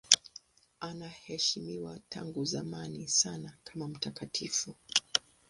Anaheshimiwa 0.79 1.99
tangu 2.09 2.45
zamani 2.45 3.07
sana 3.07 3.57
kama 3.63 3.87
mtakatifu. 3.87 4.75